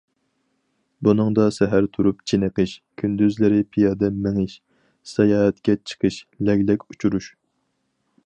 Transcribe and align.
بۇنىڭدا 1.07 1.43
سەھەر 1.57 1.87
تۇرۇپ 1.97 2.23
چېنىقىش، 2.31 2.73
كۈندۈزلىرى 3.01 3.59
پىيادە 3.75 4.11
مېڭىش، 4.23 4.57
ساياھەتكە 5.13 5.77
چىقىش، 5.91 6.21
لەگلەك 6.49 6.87
ئۇچۇرۇش. 6.89 7.29